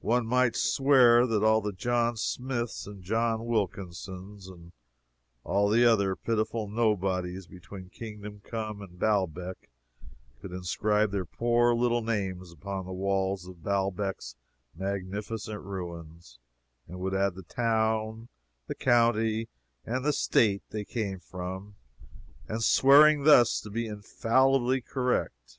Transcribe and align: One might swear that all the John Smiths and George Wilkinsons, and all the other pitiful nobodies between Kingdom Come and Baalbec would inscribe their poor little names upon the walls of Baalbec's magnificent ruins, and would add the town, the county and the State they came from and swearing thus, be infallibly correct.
One 0.00 0.26
might 0.26 0.56
swear 0.56 1.26
that 1.26 1.44
all 1.44 1.60
the 1.60 1.74
John 1.74 2.16
Smiths 2.16 2.86
and 2.86 3.02
George 3.02 3.40
Wilkinsons, 3.42 4.48
and 4.48 4.72
all 5.44 5.68
the 5.68 5.84
other 5.84 6.16
pitiful 6.16 6.66
nobodies 6.66 7.46
between 7.46 7.90
Kingdom 7.90 8.40
Come 8.42 8.80
and 8.80 8.98
Baalbec 8.98 9.68
would 10.40 10.52
inscribe 10.52 11.10
their 11.10 11.26
poor 11.26 11.74
little 11.74 12.00
names 12.00 12.50
upon 12.52 12.86
the 12.86 12.94
walls 12.94 13.46
of 13.46 13.62
Baalbec's 13.62 14.34
magnificent 14.74 15.62
ruins, 15.62 16.38
and 16.88 16.98
would 16.98 17.12
add 17.12 17.34
the 17.34 17.42
town, 17.42 18.28
the 18.66 18.74
county 18.74 19.50
and 19.84 20.06
the 20.06 20.14
State 20.14 20.62
they 20.70 20.86
came 20.86 21.20
from 21.20 21.74
and 22.48 22.62
swearing 22.64 23.24
thus, 23.24 23.60
be 23.70 23.86
infallibly 23.86 24.80
correct. 24.80 25.58